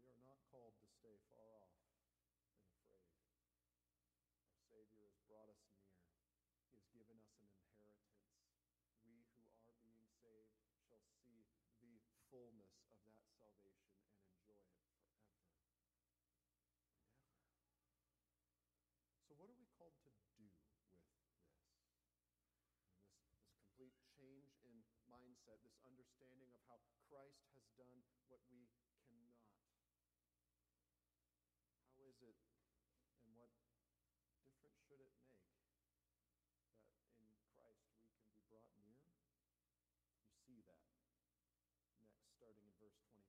We 0.00 0.08
are 0.08 0.22
not 0.24 0.40
called 0.48 0.76
to 0.80 0.86
stay 0.88 1.20
far 1.28 1.52
off 1.60 1.76
and 1.76 1.88
afraid. 1.92 2.32
Our 4.48 4.56
Savior 4.72 5.04
has 5.04 5.20
brought 5.28 5.52
us 5.52 5.60
near. 5.68 6.00
He 6.64 6.72
has 6.72 6.84
given 6.96 7.16
us 7.20 7.32
an 7.36 7.44
inheritance. 7.44 8.16
We 9.04 9.28
who 9.36 9.44
are 9.68 9.76
being 9.84 10.08
saved 10.24 10.56
shall 10.88 11.04
see 11.24 11.52
the 11.52 12.21
fullness 12.32 12.72
of 12.88 12.96
that 13.04 13.20
salvation 13.36 13.76
and 14.08 14.24
enjoy 14.24 14.56
it 14.56 14.72
forever 14.72 15.20
and 15.20 15.52
ever. 15.52 15.92
So, 19.28 19.36
what 19.36 19.52
are 19.52 19.58
we 19.60 19.68
called 19.76 19.92
to 19.92 20.08
do 20.08 20.16
with 20.16 20.32
this? 20.40 20.40
And 20.40 20.48
this 23.76 23.76
complete 23.76 23.92
change 24.16 24.48
in 24.64 24.80
mindset, 25.12 25.60
this 25.60 25.76
understanding 25.84 26.48
of 26.48 26.56
how 26.72 26.80
Christ 27.04 27.44
has 27.52 27.68
done 27.76 28.00
what 28.32 28.40
we 28.48 28.64
cannot. 29.04 29.36
How 31.92 32.00
is 32.08 32.16
it 32.24 32.40
and 33.28 33.36
what 33.36 33.52
difference 34.40 34.80
should 34.88 35.04
it 35.04 35.12
make 35.20 35.36
that 35.52 35.68
in 37.20 37.28
Christ 37.52 37.84
we 37.92 38.00
can 38.08 38.24
be 38.24 38.40
brought 38.48 38.72
near? 38.80 39.04
You 40.24 40.32
see 40.48 40.64
that 40.64 40.80
next, 40.96 41.28
starting 42.36 42.64
in 42.64 42.72
verse 42.78 42.96
22. 43.08 43.26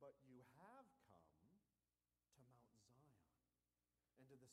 But 0.00 0.16
you 0.26 0.44
have 0.56 0.86
come 1.08 1.24
to 1.32 2.40
Mount 2.40 2.62
Zion 2.76 3.12
and 4.18 4.24
to 4.28 4.36
the 4.36 4.52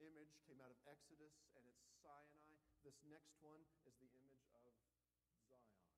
image 0.00 0.32
came 0.48 0.56
out 0.64 0.72
of 0.72 0.80
Exodus 0.88 1.44
and 1.52 1.64
it's 1.68 1.84
Sinai. 2.00 2.56
This 2.80 2.96
next 3.04 3.36
one 3.44 3.60
is 3.84 3.92
the 4.00 4.08
image 4.16 4.48
of 4.64 4.72
Zion, 5.44 5.92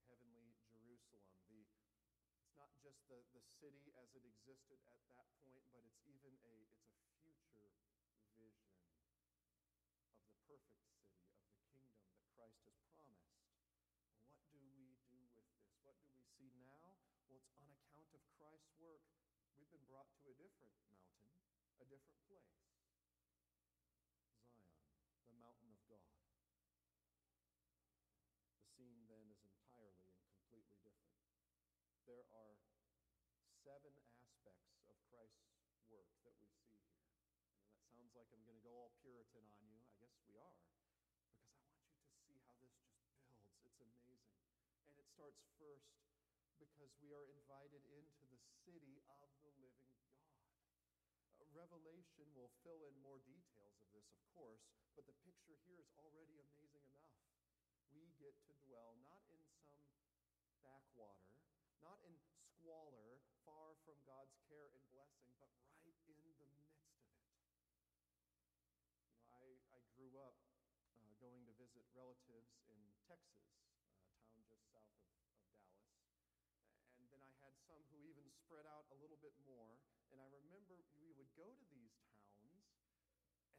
heavenly 0.08 0.56
Jerusalem. 0.64 1.36
The, 1.52 1.60
it's 2.40 2.56
not 2.56 2.72
just 2.80 2.96
the, 3.12 3.20
the 3.36 3.44
city 3.60 3.92
as 4.00 4.08
it 4.16 4.24
existed 4.24 4.80
at 4.88 5.04
that 5.12 5.28
point, 5.44 5.60
but 5.68 5.84
it's 5.84 6.00
even 6.08 6.32
a, 6.48 6.56
it's 6.80 6.96
a 6.96 7.04
future 7.20 7.68
vision 8.40 8.72
of 8.72 8.88
the 8.88 9.04
perfect 9.28 10.32
city, 10.48 10.72
of 11.28 11.44
the 11.44 11.60
kingdom 11.68 12.08
that 12.08 12.24
Christ 12.32 12.64
has 12.64 12.80
promised. 12.88 13.36
What 14.32 14.48
do 14.48 14.64
we 14.64 14.96
do 15.12 15.20
with 15.36 15.36
this? 15.36 15.76
What 15.84 16.00
do 16.00 16.08
we 16.08 16.24
see 16.40 16.56
now? 16.64 16.96
Well, 17.28 17.36
it's 17.36 17.52
on 17.60 17.68
account 17.68 18.08
of 18.16 18.24
Christ's 18.40 18.72
work. 18.80 19.04
We've 19.60 19.68
been 19.68 19.84
brought 19.84 20.08
to 20.24 20.32
a 20.32 20.36
different 20.40 20.72
mountain 20.88 21.45
a 21.80 21.84
different 21.84 22.20
place 22.24 22.56
Zion, 24.46 24.72
the 25.28 25.36
mountain 25.36 25.68
of 25.76 25.82
God. 25.92 26.08
The 28.56 28.64
scene 28.72 29.04
then 29.04 29.28
is 29.28 29.44
entirely 29.44 30.08
and 30.08 30.24
completely 30.24 30.80
different. 30.80 31.20
There 32.08 32.24
are 32.32 32.56
seven 33.60 33.92
aspects 34.08 34.72
of 34.88 34.96
Christ's 35.10 35.52
work 35.92 36.08
that 36.24 36.32
we 36.40 36.48
see 36.48 36.80
here. 36.86 37.02
And 37.60 37.68
that 37.74 37.84
sounds 37.92 38.14
like 38.16 38.30
I'm 38.32 38.46
going 38.48 38.56
to 38.56 38.64
go 38.64 38.72
all 38.72 38.92
Puritan 39.02 39.44
on 39.52 39.66
you. 39.68 39.82
I 39.84 39.96
guess 40.00 40.16
we 40.24 40.38
are. 40.38 40.56
Because 40.62 41.60
I 41.60 41.76
want 41.76 41.92
you 41.92 42.08
to 42.08 42.20
see 42.24 42.38
how 42.46 42.56
this 42.62 42.72
just 42.80 43.02
builds. 43.04 43.36
It's 43.66 43.80
amazing. 43.82 44.22
And 44.88 44.96
it 44.96 45.08
starts 45.10 45.42
first 45.60 45.92
because 46.56 46.94
we 47.02 47.12
are 47.12 47.26
invited 47.26 47.84
into 47.90 48.22
the 48.30 48.40
city 48.64 49.02
of 49.10 49.28
the 49.42 49.52
living. 49.60 49.95
Revelation 51.56 52.28
will 52.36 52.52
fill 52.60 52.84
in 52.84 52.92
more 53.00 53.16
details 53.24 53.72
of 53.80 53.88
this, 53.96 54.04
of 54.12 54.20
course, 54.36 54.68
but 54.92 55.08
the 55.08 55.16
picture 55.24 55.56
here 55.64 55.80
is 55.80 55.88
already 55.96 56.36
amazing 56.36 56.84
enough. 56.84 57.16
We 57.96 58.12
get 58.20 58.36
to 58.44 58.52
dwell 58.68 58.92
not 59.00 59.24
in 59.32 59.40
some 59.64 59.80
backwater, 60.60 61.32
not 61.80 61.96
in 62.04 62.12
squalor, 62.52 63.24
far 63.48 63.72
from 63.88 63.96
God's 64.04 64.36
care 64.52 64.68
and 64.68 64.84
blessing, 64.92 65.32
but 65.40 65.48
right 65.64 65.96
in 66.04 66.28
the 66.36 66.36
midst 66.36 66.76
of 66.76 66.92
it. 66.92 67.00
You 69.00 69.16
know, 69.16 69.24
I, 69.32 69.56
I 69.72 69.80
grew 69.96 70.12
up 70.20 70.36
uh, 70.92 71.08
going 71.24 71.40
to 71.48 71.56
visit 71.56 71.88
relatives 71.96 72.52
in 72.68 72.76
Texas, 73.08 73.48
a 73.96 74.12
town 74.20 74.44
just 74.44 74.68
south 74.76 74.92
of, 75.00 75.16
of 75.40 75.48
Dallas. 75.48 76.04
And 77.00 77.08
then 77.08 77.24
I 77.24 77.32
had 77.40 77.56
some 77.64 77.80
who 77.88 78.04
even 78.04 78.28
spread 78.44 78.68
out 78.68 78.84
a 78.92 79.00
little 79.00 79.16
bit 79.24 79.32
more. 79.48 79.80
And 80.12 80.22
I 80.22 80.28
remember 80.30 80.80
go 81.36 81.52
to 81.52 81.66
these 81.68 81.92
towns, 82.40 82.64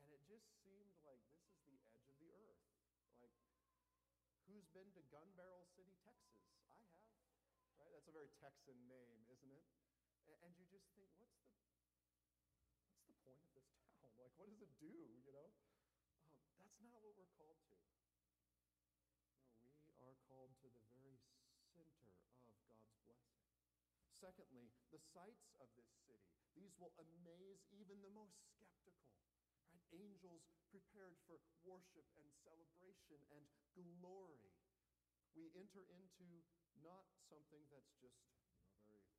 and 0.01 0.10
it 0.10 0.25
just 0.25 0.50
seemed 0.65 0.98
like 1.05 1.22
this 1.29 1.46
is 1.46 1.62
the 1.69 1.77
edge 1.93 2.10
of 2.10 2.17
the 2.17 2.34
earth. 2.34 2.57
Like, 3.22 3.38
who's 4.50 4.65
been 4.74 4.89
to 4.98 5.01
Gun 5.13 5.29
Barrel 5.38 5.69
City, 5.77 5.93
Texas? 6.01 6.41
I 6.57 6.74
have. 6.74 6.98
Right? 7.77 7.93
That's 7.93 8.10
a 8.10 8.15
very 8.17 8.34
Texan 8.41 8.81
name, 8.89 9.22
isn't 9.29 9.53
it? 9.53 9.69
And 10.41 10.51
you 10.57 10.65
just 10.67 10.89
think, 10.98 11.07
what's 11.22 11.38
the, 11.39 11.53
what's 12.89 13.05
the 13.05 13.15
point 13.24 13.39
of 13.46 13.53
this 13.53 13.69
town? 14.01 14.12
Like, 14.19 14.34
what 14.41 14.50
does 14.50 14.60
it 14.60 14.74
do, 14.81 14.91
you 15.24 15.31
know? 15.31 15.53
Um, 16.57 16.67
that's 16.74 16.81
not 16.81 17.00
what 17.00 17.13
we're 17.15 17.31
called 17.38 17.62
to. 17.62 17.77
No, 20.01 20.01
we 20.01 20.01
are 20.01 20.17
called 20.27 20.51
to 20.65 20.67
the 20.67 20.84
very 20.91 21.15
center 21.22 21.53
of 21.53 22.57
God's 22.67 22.98
blessing. 23.05 23.48
Secondly, 24.27 24.67
the 24.91 25.00
sights 25.15 25.55
of 25.63 25.72
this 25.79 25.88
city. 26.03 26.19
These 26.51 26.75
will 26.84 26.91
amaze 27.00 27.63
even 27.72 28.03
the 28.03 28.12
most 28.12 28.36
skeptical. 28.43 29.07
Right? 29.72 29.88
Angels 29.96 30.51
prepared 30.67 31.15
for 31.24 31.39
worship 31.63 32.03
and 32.19 32.27
celebration 32.43 33.24
and 33.31 33.48
glory. 33.72 34.51
We 35.31 35.48
enter 35.55 35.88
into 35.88 36.43
not 36.84 37.07
something 37.31 37.72
that's 37.72 37.96
just 38.03 38.19
you 38.51 38.67
know, 38.67 38.75
very 38.91 39.15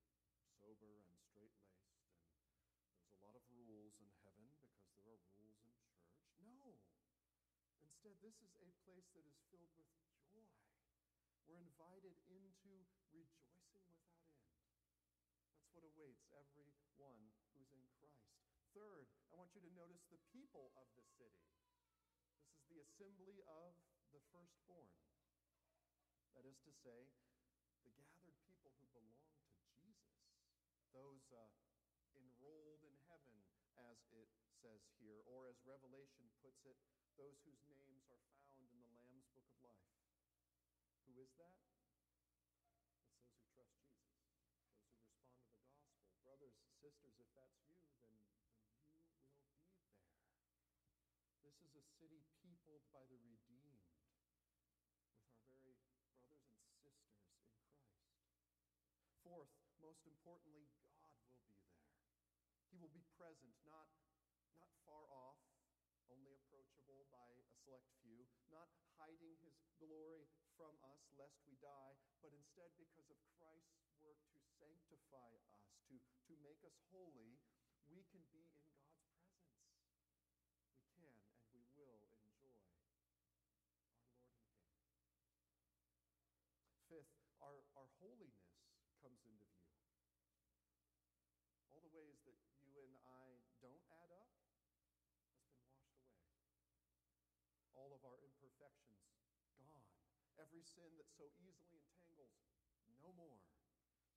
sober 0.61 1.01
and 1.01 1.17
straight 1.25 1.57
laced 1.57 2.05
and 2.05 2.69
there's 2.93 3.17
a 3.17 3.25
lot 3.25 3.33
of 3.33 3.49
rules 3.49 3.97
in 4.05 4.13
heaven 4.21 4.45
because 4.61 4.77
there 4.93 5.09
are 5.09 5.25
rules 5.41 5.57
in 5.65 5.73
church. 5.89 6.13
No. 6.45 6.85
Instead, 7.81 8.13
this 8.21 8.37
is 8.45 8.53
a 8.61 8.69
place 8.85 9.09
that 9.17 9.25
is 9.25 9.41
filled 9.49 9.73
with 9.73 9.89
joy. 10.29 10.53
We're 11.49 11.65
invited 11.65 12.13
into 12.29 12.85
rejoicing 13.17 13.49
without 13.73 14.05
end. 14.05 14.29
That's 15.49 15.73
what 15.73 15.83
awaits 15.83 16.29
everyone 16.99 17.31
who's 17.55 17.71
in 17.71 17.87
Christ. 18.03 18.27
Third, 18.75 19.07
I 19.31 19.39
want 19.39 19.55
you 19.55 19.63
to 19.63 19.71
notice 19.79 20.03
the 20.11 20.19
people 20.35 20.75
of 20.75 20.91
the 20.99 21.07
city. 21.15 21.47
This 22.43 22.59
is 22.59 22.67
the 22.67 22.83
assembly 22.83 23.39
of 23.47 23.79
the 24.11 24.19
firstborn. 24.35 24.91
That 26.35 26.43
is 26.43 26.59
to 26.67 26.75
say, 26.75 27.07
the 27.87 27.95
gathered 27.95 28.35
people 28.51 28.75
who 28.83 28.91
belong 28.91 29.31
to 29.31 29.63
Jesus, 29.79 30.27
those 30.91 31.23
uh, 31.31 31.47
enrolled 32.19 32.83
in 32.83 32.99
heaven, 33.07 33.47
as 33.79 34.03
it 34.11 34.35
says 34.59 34.83
here, 34.99 35.23
or 35.31 35.47
as 35.47 35.55
Revelation 35.63 36.27
puts 36.43 36.67
it, 36.67 36.83
those 37.15 37.39
whose 37.47 37.63
names 37.71 38.11
are 38.11 38.27
found 38.35 38.67
in 38.75 38.83
the 38.83 38.91
Lamb's 38.99 39.31
book 39.39 39.47
of 39.47 39.63
life. 39.63 39.87
Who 41.07 41.15
is 41.23 41.31
that? 41.39 41.63
It's 41.63 43.55
those 43.55 43.71
who 43.79 43.87
trust 43.87 43.87
Jesus, 43.87 43.87
those 43.87 43.87
who 43.87 43.87
respond 43.87 44.27
to 44.27 44.51
the 44.51 45.07
gospel. 45.07 45.47
Brothers, 46.27 46.68
sisters, 46.79 47.19
if 47.19 47.27
that's 47.35 47.59
you, 47.67 47.75
then, 48.07 48.07
then 48.07 48.15
you 48.23 48.31
will 48.31 48.39
be 48.39 48.55
there. 48.55 48.87
This 51.43 51.59
is 51.67 51.75
a 51.75 51.83
city 51.99 52.23
peopled 52.39 52.87
by 52.95 53.03
the 53.11 53.19
redeemed, 53.19 53.83
with 55.67 55.75
our 55.83 55.99
very 56.07 56.23
brothers 56.23 56.31
and 56.39 56.71
sisters 56.79 57.19
in 57.19 57.35
Christ. 57.35 57.83
Fourth, 59.27 59.51
most 59.83 60.07
importantly, 60.07 60.71
God 61.03 61.19
will 61.27 61.35
be 61.43 61.59
there. 61.59 61.83
He 62.71 62.79
will 62.79 62.95
be 62.95 63.03
present, 63.19 63.59
not, 63.67 63.91
not 64.55 64.71
far 64.87 65.03
off, 65.11 65.43
only 66.07 66.31
approachable 66.31 67.11
by 67.11 67.27
a 67.27 67.43
select 67.59 67.91
few, 68.07 68.23
not 68.55 68.71
hiding 69.03 69.35
his 69.43 69.59
glory 69.83 70.31
from 70.55 70.79
us 70.95 71.03
lest 71.19 71.43
we 71.43 71.59
die, 71.59 71.99
but 72.23 72.31
instead 72.35 72.71
because 72.79 73.11
of 73.11 73.19
Christ's 73.35 73.83
work 74.03 74.19
to 74.31 74.39
sanctify 74.59 75.35
us, 75.51 75.58
to, 75.89 75.97
to 76.29 76.35
make 76.45 76.61
us 76.69 76.77
holy, 76.93 77.41
we 77.89 78.05
can 78.13 78.21
be 78.29 78.45
in 78.45 78.61
God's 78.61 78.93
presence. 79.01 79.33
We 79.49 79.65
can 79.65 80.29
and 80.85 81.01
we 81.01 81.01
will 81.01 81.25
enjoy 81.57 81.97
our 82.13 82.29
Lord 82.45 82.61
and 82.61 82.77
King. 82.93 83.09
Fifth, 86.89 87.17
our, 87.41 87.65
our 87.77 87.89
holiness 88.01 88.53
comes 89.01 89.25
into 89.25 89.49
view. 89.65 89.81
All 91.73 91.81
the 91.81 91.93
ways 91.97 92.21
that 92.29 92.37
you 92.61 92.77
and 92.77 92.93
I 93.09 93.41
don't 93.65 93.81
add 93.89 94.13
up 94.13 94.29
has 94.37 94.53
been 94.61 94.77
washed 94.85 95.49
away. 95.49 95.73
All 97.73 97.97
of 97.97 98.05
our 98.05 98.21
imperfections 98.21 99.09
gone. 99.57 99.89
Every 100.37 100.65
sin 100.65 100.93
that 101.01 101.09
so 101.13 101.33
easily 101.41 101.81
entangles, 101.81 102.37
no 103.01 103.13
more. 103.17 103.41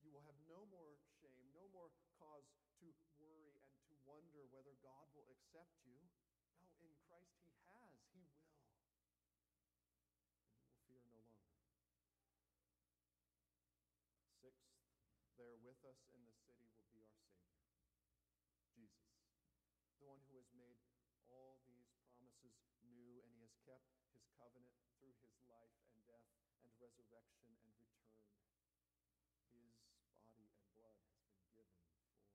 You 0.02 0.10
will 0.10 0.26
have 0.26 0.38
no 0.50 0.66
more 0.70 0.98
shame, 1.22 1.46
no 1.54 1.70
more 1.70 1.94
cause 2.18 2.50
to 2.82 2.90
worry 3.22 3.54
and 3.54 3.86
to 3.90 3.94
wonder 4.06 4.50
whether 4.50 4.74
God 4.82 5.06
will 5.14 5.30
accept 5.52 5.84
you. 5.84 6.00
No, 6.56 6.72
in 6.80 6.96
Christ 7.04 7.36
He 7.44 7.52
has, 7.68 8.00
He 8.16 8.24
will. 8.24 8.56
And 10.80 10.96
you 10.96 11.12
will 11.12 11.12
fear 11.12 11.28
no 11.28 11.28
longer. 11.28 11.76
Sixth, 14.40 14.72
there 15.36 15.60
with 15.60 15.84
us 15.84 16.08
in 16.16 16.24
the 16.24 16.32
city 16.32 16.72
will 16.72 16.88
be 16.96 17.04
our 17.04 17.20
Savior, 17.36 17.84
Jesus, 18.72 19.12
the 20.00 20.08
one 20.08 20.24
who 20.32 20.40
has 20.40 20.48
made 20.56 20.80
all 21.28 21.60
these 21.68 21.92
promises 22.00 22.56
new, 22.88 23.20
and 23.28 23.36
he 23.36 23.44
has 23.44 23.52
kept 23.68 23.92
his 24.16 24.24
covenant 24.40 24.80
through 24.96 25.20
his 25.20 25.36
life 25.52 25.76
and 25.92 26.00
death 26.08 26.32
and 26.64 26.72
resurrection 26.80 27.60
and 27.60 27.76
return. 27.76 28.24
His 29.52 29.76
body 30.16 30.48
and 30.48 30.72
blood 30.80 30.96
has 31.12 31.20
been 31.28 31.44
given 31.52 31.76
for 31.92 32.08
you. 32.08 32.32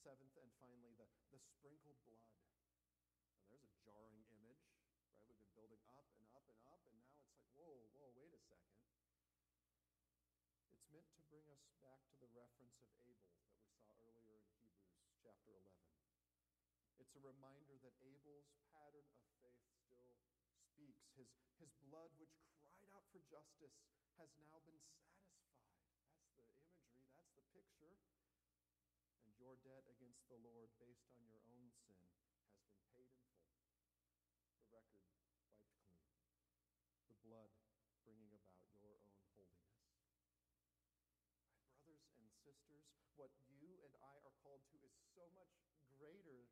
Seventh 0.01 0.37
and 0.39 0.51
finally, 0.63 0.95
the, 1.37 1.45
sprinkled 1.53 2.01
blood. 2.01 2.33
And 3.37 3.45
there's 3.53 3.65
a 3.69 3.73
jarring 3.85 4.25
image, 4.33 4.65
right? 4.73 4.89
We've 5.21 5.37
been 5.37 5.53
building 5.53 5.83
up 5.93 6.09
and 6.17 6.25
up 6.33 6.45
and 6.49 6.57
up, 6.65 6.81
and 6.89 6.97
now 6.97 7.13
it's 7.13 7.29
like, 7.29 7.45
whoa, 7.53 7.77
whoa, 7.93 8.09
wait 8.17 8.33
a 8.33 8.41
second. 8.41 8.73
It's 10.73 10.89
meant 10.89 11.09
to 11.13 11.21
bring 11.29 11.45
us 11.53 11.61
back 11.85 12.01
to 12.09 12.17
the 12.17 12.29
reference 12.33 12.81
of 12.81 12.89
Abel 13.05 13.21
that 13.37 13.53
we 13.53 13.69
saw 13.77 13.93
earlier 14.09 14.41
in 14.41 14.49
Hebrews 14.57 15.13
chapter 15.21 15.53
11. 15.53 15.77
It's 16.97 17.13
a 17.13 17.21
reminder 17.21 17.77
that 17.85 17.93
Abel's 18.01 18.49
pattern 18.73 19.05
of 19.13 19.21
faith 19.37 19.61
still 19.85 20.17
speaks. 20.73 21.05
His, 21.13 21.29
his 21.61 21.69
blood, 21.85 22.09
which 22.17 22.33
cried 22.65 22.89
out 22.97 23.05
for 23.13 23.21
justice, 23.29 23.77
has 24.17 24.33
now 24.41 24.57
been 24.65 24.81
satisfied. 24.89 25.53
That's 26.01 26.25
the 26.33 26.41
imagery, 26.41 26.89
that's 27.13 27.29
the 27.37 27.45
picture. 27.53 27.93
And 29.21 29.29
your 29.37 29.56
debt 29.67 29.83
against 29.91 30.23
the 30.31 30.39
Lord, 30.39 30.71
based 30.79 31.11
on 31.11 31.27
your 31.27 31.43
own 31.51 31.67
sin, 31.83 31.99
has 32.71 32.87
been 32.95 33.11
paid 33.19 33.43
in 33.43 33.51
full. 33.51 33.99
The 34.63 34.71
record 34.71 35.11
wiped 35.11 35.43
clean. 35.43 35.83
The 37.11 37.19
blood 37.27 37.51
bringing 37.99 38.31
about 38.31 38.71
your 38.79 38.95
own 38.95 39.19
holiness. 39.27 39.75
My 41.51 41.67
brothers 41.83 41.99
and 42.15 42.31
sisters, 42.47 42.87
what 43.19 43.35
you 43.51 43.75
and 43.83 43.91
I 43.99 44.15
are 44.23 44.35
called 44.39 44.63
to 44.71 44.79
is 44.87 44.95
so 45.11 45.27
much 45.35 45.51
greater 45.99 46.47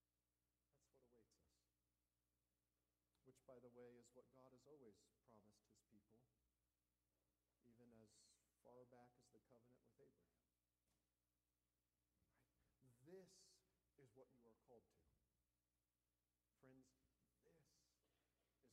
which, 3.26 3.42
by 3.50 3.58
the 3.60 3.74
way, 3.74 3.98
is 3.98 4.08
what 4.14 4.30
God 4.38 4.54
has 4.54 4.64
always 4.70 4.96
promised 5.26 5.66
his 5.66 5.82
people, 5.90 6.22
even 7.66 7.90
as 8.00 8.14
far 8.62 8.86
back 8.94 9.12
as 9.18 9.28
the 9.34 9.42
covenant 9.50 9.90
with 9.98 10.14
Abraham. 10.22 10.70
Right? 12.80 12.96
This 13.10 13.28
is 14.00 14.14
what 14.14 14.30
you 14.38 14.48
are 14.48 14.55
called 14.66 14.90
to. 14.90 14.98
Friends, 16.58 16.90
this 17.46 17.54
is 17.54 17.54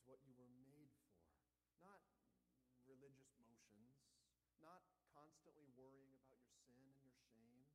what 0.09 0.25
you 0.25 0.33
were 0.41 0.49
made 0.65 0.89
for. 1.05 1.21
Not 1.85 2.01
religious 2.89 3.29
motions, 3.37 4.01
not 4.57 4.89
constantly 5.13 5.69
worrying 5.77 6.17
about 6.17 6.41
your 6.49 6.57
sin 6.65 6.81
and 6.81 6.97
your 7.05 7.13
shame. 7.37 7.69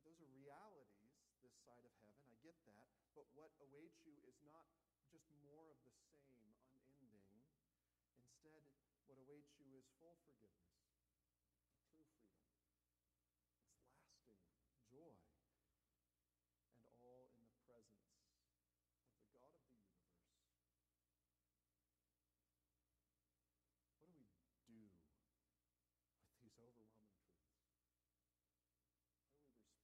Those 0.00 0.16
are 0.24 0.32
realities 0.32 1.12
this 1.44 1.52
side 1.60 1.84
of 1.84 1.92
heaven. 2.00 2.24
I 2.24 2.32
get 2.40 2.56
that. 2.64 2.88
But 3.12 3.28
what 3.36 3.52
awaits 3.60 4.00
you 4.00 4.16
is 4.24 4.40
not 4.40 4.64
just 5.12 5.28
more 5.44 5.68
of 5.68 5.76
the 5.84 5.92
same, 6.24 6.56
unending. 6.88 7.44
Instead, 8.16 8.64
what 9.04 9.20
awaits 9.20 9.52
you 9.60 9.76
is 9.76 9.84
full 10.00 10.16
forgiveness, 10.24 10.72
true 11.92 12.08
freedom. 12.24 12.56
It's 14.00 14.16
lasting 14.24 14.72
joy, 14.88 15.20
and 16.78 16.86
all 17.02 17.26
in 17.34 17.42
the 17.44 17.58
presence 17.66 18.06
of 18.14 18.22
the 18.30 18.38
God 19.34 19.50
of 19.50 19.58
the 19.66 19.74
universe. 19.74 20.22
What 23.90 23.98
do 24.00 24.06
we 24.14 24.22
do 24.30 24.30
with 24.30 24.46
these 24.70 24.94
overwhelming 26.38 26.86
truths? 26.98 27.26
How 27.50 27.58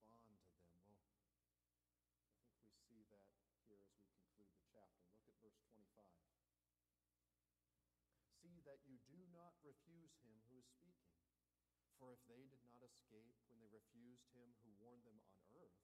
do 0.09 0.15
we 0.23 0.31
respond 0.33 0.79
to 0.87 0.87
them? 0.87 1.03
Well, 8.43 8.59
that 8.67 8.79
you 8.87 8.99
do 9.17 9.25
not 9.33 9.57
refuse 9.65 10.13
him 10.21 10.37
who 10.53 10.61
is 10.61 10.69
speaking. 10.69 11.17
For 11.97 12.13
if 12.13 12.21
they 12.29 12.45
did 12.53 12.61
not 12.69 12.85
escape 12.85 13.33
when 13.49 13.57
they 13.57 13.73
refused 13.73 14.29
him 14.37 14.53
who 14.61 14.77
warned 14.77 15.09
them 15.09 15.25
on 15.33 15.41
earth, 15.57 15.81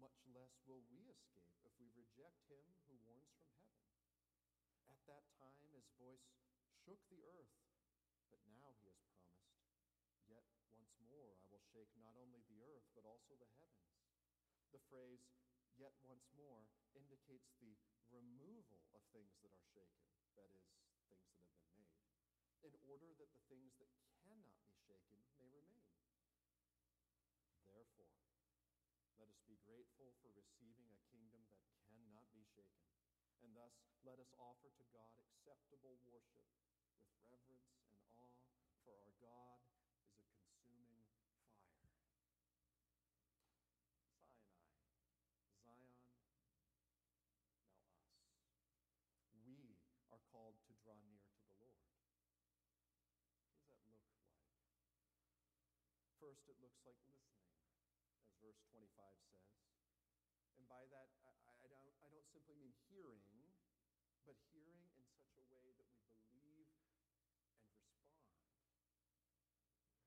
much 0.00 0.16
less 0.32 0.56
will 0.64 0.80
we 0.88 1.12
escape 1.12 1.52
if 1.60 1.76
we 1.76 1.92
reject 1.92 2.40
him 2.48 2.64
who 2.88 2.96
warns 3.04 3.28
from 3.36 3.52
heaven. 3.60 3.84
At 4.88 5.04
that 5.04 5.28
time 5.36 5.68
his 5.68 5.84
voice 6.00 6.24
shook 6.72 7.04
the 7.12 7.28
earth, 7.28 7.52
but 8.32 8.40
now 8.48 8.72
he 8.80 8.88
has 8.88 9.04
promised, 9.12 9.60
Yet 10.24 10.48
once 10.72 10.96
more 11.04 11.36
I 11.36 11.44
will 11.52 11.60
shake 11.60 11.92
not 12.00 12.16
only 12.16 12.40
the 12.48 12.64
earth, 12.64 12.88
but 12.96 13.04
also 13.04 13.36
the 13.36 13.52
heavens. 13.60 14.00
The 14.72 14.80
phrase, 14.88 15.28
yet 15.76 15.92
once 16.00 16.24
more, 16.32 16.64
indicates 16.96 17.52
the 17.60 17.76
removal 18.08 18.80
of 18.96 19.04
things 19.12 19.36
that 19.44 19.52
are 19.52 19.68
shaken, 19.76 20.08
that 20.34 20.48
is, 20.48 20.64
things 21.04 21.28
that 21.28 21.36
have 21.44 21.52
been 21.60 21.69
in 22.64 22.76
order 22.84 23.08
that 23.16 23.32
the 23.32 23.44
things 23.48 23.72
that 23.80 23.88
cannot 24.20 24.60
be 24.60 24.76
shaken 24.84 25.16
may 25.40 25.48
remain. 25.48 25.96
Therefore, 27.64 28.12
let 29.16 29.28
us 29.32 29.40
be 29.48 29.56
grateful 29.64 30.12
for 30.20 30.28
receiving 30.36 30.92
a 30.92 31.00
kingdom 31.08 31.40
that 31.52 31.64
cannot 31.88 32.28
be 32.36 32.44
shaken. 32.44 32.84
And 33.40 33.56
thus, 33.56 33.72
let 34.04 34.20
us 34.20 34.32
offer 34.36 34.68
to 34.68 34.84
God 34.92 35.08
acceptable 35.16 35.96
worship 36.04 36.44
with 37.08 37.24
reverence 37.32 37.72
and 37.80 37.96
awe, 38.20 38.36
for 38.84 38.96
our 39.00 39.14
God 39.20 39.60
is 39.80 40.12
a 40.12 40.20
consuming 40.28 41.08
fire. 41.72 41.96
Sinai, 45.64 45.96
Zion, 46.04 46.44
now 46.60 46.76
us. 46.92 47.40
We 49.32 49.76
are 50.12 50.20
called 50.28 50.60
to 50.68 50.72
draw 50.84 51.00
near 51.08 51.24
to 51.24 51.36
the 51.40 51.56
Lord. 51.56 51.80
What 53.68 53.80
does 53.80 53.96
that 53.96 54.04
look 54.04 54.04
like? 56.20 56.29
First, 56.40 56.56
it 56.56 56.64
looks 56.64 56.80
like 56.88 56.96
listening 57.04 57.36
as 58.24 58.32
verse 58.40 58.56
25 58.72 58.88
says. 59.28 59.60
And 60.56 60.64
by 60.64 60.88
that, 60.88 61.12
I, 61.20 61.36
I, 61.52 61.68
don't, 61.68 61.84
I 62.00 62.08
don't 62.08 62.24
simply 62.32 62.56
mean 62.56 62.72
hearing, 62.88 63.44
but 64.24 64.40
hearing 64.48 64.80
in 64.96 65.04
such 65.36 65.52
a 65.52 65.60
way 65.60 65.76
that 65.76 65.84
we 66.32 66.40
believe 66.40 66.64
and 66.72 66.80
respond. 66.96 67.28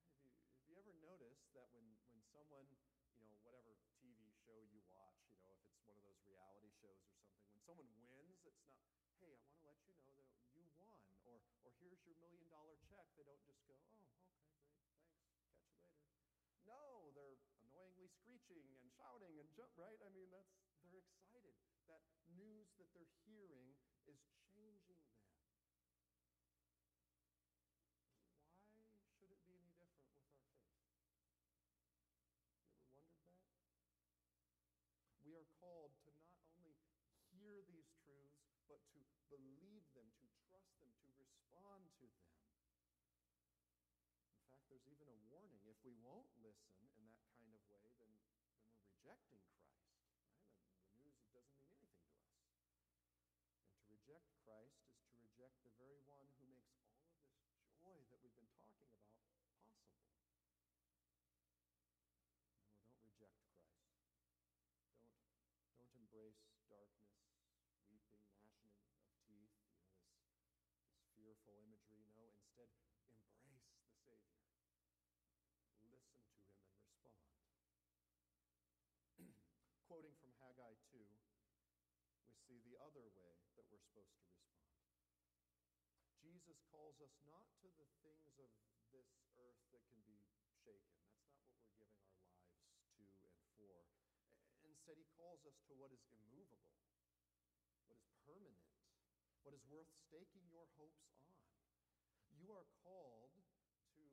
Have 0.09 0.25
you, 0.25 0.33
have 0.57 0.65
you 0.73 0.81
ever 0.81 0.97
noticed 1.05 1.53
that 1.53 1.69
when, 1.77 1.85
when 2.09 2.17
someone, 2.33 2.65
you 3.13 3.29
know, 3.29 3.37
whatever 3.45 3.77
TV 4.01 4.33
show 4.41 4.57
you 4.73 4.81
watch, 4.89 5.21
you 5.29 5.37
know, 5.37 5.53
if 5.53 5.61
it's 5.69 5.85
one 5.85 6.01
of 6.01 6.05
those 6.09 6.17
reality 6.25 6.73
shows 6.81 6.97
or 6.97 7.13
something, 7.13 7.45
when 7.53 7.61
someone 7.61 7.93
wins, 8.09 8.41
it's 8.41 8.65
not, 8.65 8.81
hey, 9.21 9.37
I 9.37 9.45
want 9.45 9.61
to 9.61 9.69
let 9.69 9.77
you 9.85 9.93
know 10.01 10.17
that 10.17 10.33
you 10.57 10.65
won, 10.81 10.97
or, 11.29 11.45
or 11.61 11.69
here's 11.77 12.01
your 12.09 12.17
million 12.17 12.49
dollar 12.49 12.81
check. 12.89 13.05
They 13.21 13.21
don't 13.21 13.45
just 13.45 13.61
go, 13.69 13.77
oh, 13.93 14.02
No, 16.73 17.13
they're 17.13 17.37
annoyingly 17.69 18.09
screeching 18.09 18.65
and 18.65 18.81
shouting 18.97 19.37
and 19.37 19.45
jump, 19.53 19.69
right? 19.77 20.01
I 20.01 20.09
mean, 20.09 20.33
that's, 20.33 20.57
they're 20.89 21.05
excited. 21.05 21.53
That 21.85 22.01
news 22.33 22.73
that 22.81 22.89
they're 22.97 23.13
hearing 23.29 23.77
is 24.09 24.17
changing 24.57 24.97
them. 25.05 25.21
Why 28.89 29.05
should 29.13 29.29
it 29.29 29.37
be 29.45 29.53
any 29.53 29.69
different 29.77 30.17
with 30.17 30.25
our 30.25 30.41
faith? 30.49 30.73
You 30.73 30.81
ever 32.89 32.89
wondered 32.89 32.97
that? 32.97 33.21
We 35.21 35.37
are 35.37 35.45
called 35.61 35.93
to 36.09 36.11
not 36.25 36.41
only 36.57 36.73
hear 37.37 37.61
these 37.69 37.93
truths, 38.01 38.49
but 38.65 38.81
to 38.97 38.99
believe 39.29 39.85
them, 39.93 40.09
to 40.09 40.25
trust 40.49 40.73
them, 40.81 40.89
to 40.89 41.05
respond 41.21 41.85
to 42.01 42.09
them. 42.17 42.33
In 44.41 44.49
fact, 44.49 44.73
there's 44.73 44.89
even 44.89 45.13
a 45.13 45.17
warning. 45.29 45.32
If 45.83 45.91
we 45.91 45.99
won't 45.99 46.31
listen 46.39 46.79
in 46.95 47.11
that 47.11 47.27
kind 47.35 47.51
of 47.51 47.59
way, 47.67 47.91
then, 47.99 48.15
then 48.55 48.63
we're 48.71 48.87
rejecting 48.87 49.43
Christ. 49.51 49.91
Right? 50.15 50.79
The 50.87 50.95
news 51.03 51.27
doesn't 51.35 51.59
mean 51.59 51.75
anything 51.75 52.23
to 52.23 52.39
us. 52.39 52.71
And 53.67 53.75
to 53.75 53.83
reject 53.91 54.31
Christ 54.47 54.79
is 54.87 55.03
to 55.11 55.19
reject 55.19 55.59
the 55.67 55.75
very 55.75 55.99
one 56.07 56.31
who 56.39 56.47
makes 56.55 56.71
all 56.87 57.03
of 57.03 57.11
this 57.51 57.67
joy 57.75 57.99
that 57.99 58.15
we've 58.23 58.31
been 58.39 58.47
talking 58.55 58.87
about 58.95 59.11
possible. 59.11 59.59
No, 62.63 62.79
don't 62.79 63.03
reject 63.03 63.35
Christ. 63.43 63.83
Don't, 64.55 65.67
don't 65.83 65.91
embrace 65.99 66.47
darkness, 66.71 67.27
weeping, 67.91 68.23
gnashing 68.39 68.71
of 68.71 69.11
teeth, 69.19 69.19
you 69.27 69.35
know, 69.35 69.51
this, 69.51 70.31
this 70.95 71.11
fearful 71.19 71.59
imagery. 71.59 72.07
No, 72.15 72.31
instead, 72.31 72.71
Embrace 73.43 73.75
the 73.83 73.95
Savior. 74.03 74.43
Listen 75.87 76.15
to 76.19 76.31
him 76.35 76.47
and 76.51 77.03
respond. 77.03 77.31
Quoting 79.87 80.15
from 80.19 80.31
Haggai 80.41 80.73
2, 80.91 80.99
we 80.99 82.42
see 82.53 82.61
the 82.69 82.77
other 82.85 83.01
way 83.17 83.33
that 83.33 83.65
we're 83.65 83.65
supposed 83.65 83.89
to 83.89 83.97
respond. 83.97 84.37
Jesus 86.21 86.61
calls 86.69 87.01
us 87.01 87.09
not 87.25 87.41
to 87.65 87.67
the 87.81 87.89
things 88.05 88.29
of 88.37 88.53
this 88.93 89.09
earth 89.41 89.57
that 89.73 89.81
can 89.89 90.05
be 90.05 90.21
shaken. 90.61 91.01
That's 91.33 91.49
not 91.49 91.73
what 91.81 91.89
we're 91.89 92.13
giving 92.13 92.29
our 92.29 92.53
lives 92.53 92.77
to 92.93 93.25
and 93.25 93.41
for. 93.57 93.89
Instead, 94.69 95.01
he 95.01 95.09
calls 95.17 95.41
us 95.49 95.57
to 95.65 95.73
what 95.81 95.89
is 95.89 96.05
immovable, 96.13 96.77
what 97.89 97.97
is 97.97 98.05
permanent, 98.21 98.69
what 99.41 99.57
is 99.57 99.65
worth 99.65 99.89
staking 100.05 100.45
your 100.45 100.69
hopes 100.77 101.09
on. 101.09 101.25
You 102.37 102.53
are 102.53 102.69
called 102.85 103.33
to 103.97 104.05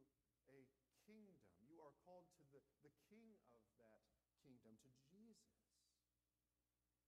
a 0.48 0.64
kingdom. 1.04 1.36
You 1.68 1.84
are 1.84 1.92
called 2.08 2.24
to 2.40 2.42
the, 2.56 2.64
the 2.88 2.92
king 3.12 3.36
of 3.36 3.44
that 3.84 4.00
kingdom, 4.40 4.80
to 4.80 4.92
Jesus. 5.12 5.60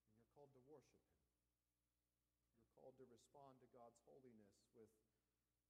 And 0.05 0.13
you're 0.21 0.29
called 0.37 0.53
to 0.53 0.63
worship 0.69 1.01
him. 1.09 1.12
To 3.03 3.11
respond 3.11 3.59
to 3.59 3.67
God's 3.75 3.99
holiness 4.07 4.55
with, 4.79 4.95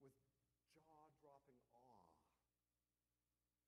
with 0.04 0.12
jaw 0.76 1.08
dropping 1.16 1.56
awe. 1.72 2.04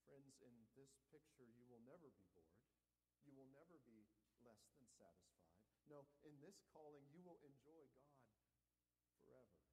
Friends, 0.05 0.37
in 0.45 0.53
this 0.77 0.93
picture, 1.09 1.49
you 1.49 1.65
will 1.73 1.81
never 1.81 2.13
be 2.13 2.29
bored. 2.37 2.61
You 3.25 3.33
will 3.33 3.49
never 3.57 3.81
be 3.89 4.05
less 4.45 4.69
than 4.77 4.85
satisfied. 5.01 5.49
No, 5.89 6.05
in 6.29 6.37
this 6.45 6.61
calling, 6.77 7.09
you 7.09 7.25
will 7.25 7.41
enjoy 7.41 7.89
God 7.89 8.21
forever 9.25 9.65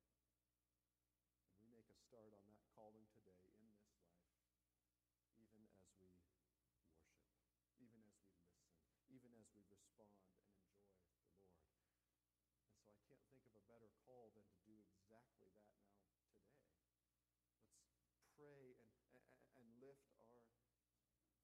we 1.59 1.67
make 1.75 1.91
a 1.91 1.99
start 2.07 2.31
on 2.31 2.47
that 2.47 2.63
calling 2.71 3.03
today 3.11 3.43
in 3.43 3.59
this 3.67 3.75
life, 3.91 4.23
even 5.35 5.67
as 5.67 5.75
we 5.83 5.91
worship, 5.99 6.39
even 7.75 8.07
as 8.07 8.15
we 8.23 8.39
listen, 8.39 8.39
even 9.11 9.35
as 9.35 9.51
we 9.51 9.67
respond 9.67 10.15
and 10.15 10.31
enjoy 10.47 10.79
the 10.79 10.95
Lord. 10.95 11.11
And 12.71 12.73
so 12.73 12.89
I 12.89 12.97
can't 13.05 13.21
think 13.29 13.45
of 13.45 13.53
a 13.53 13.63
better 13.69 13.93
call 14.03 14.33
than 14.33 14.43
to 14.49 14.59
do 14.65 14.73
exactly 14.89 15.53
that 15.53 15.69
now 15.85 16.01
today. 16.09 16.57
Let's 18.01 18.25
pray 18.33 18.73
and, 18.81 18.93
and, 19.13 19.29
and 19.61 19.65
lift 19.79 20.09
our 20.25 20.41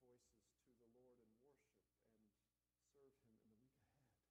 voices 0.02 0.42
to 0.74 0.82
the 0.82 0.92
Lord 0.98 1.22
in 1.22 1.30
worship 1.38 1.86
and 2.66 2.82
serve 2.90 3.14
Him 3.30 3.38
in 3.46 3.54
the 3.54 3.70
week 3.70 3.86
ahead. 3.94 4.26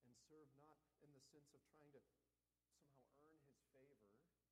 And 0.00 0.16
serve 0.34 0.50
not 0.58 0.82
in 0.98 1.14
the 1.14 1.22
sense 1.30 1.54
of 1.54 1.62
trying 1.70 1.94
to 1.94 2.02
somehow 2.10 2.58
earn 3.22 3.38
His 3.46 3.62
favor 3.70 4.02
No. 4.02 4.50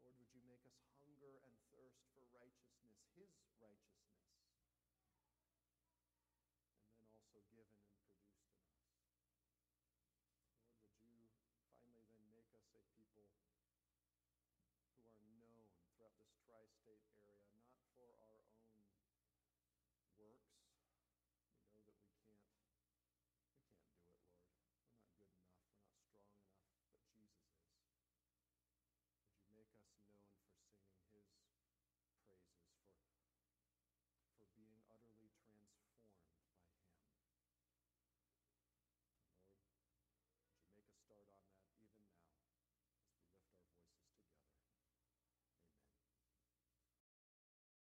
Lord, 0.00 0.16
would 0.16 0.32
you 0.32 0.42
make 0.48 0.64
us 0.64 0.80
hunger 0.96 1.38
and 1.44 1.54
thirst 1.70 2.00
for 2.16 2.24
righteousness, 2.32 2.98
his 3.14 3.30
righteousness, 3.60 4.09